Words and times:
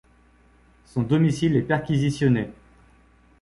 Son 0.85 1.03
domicile 1.03 1.55
est 1.57 1.61
perquisitionné. 1.61 2.49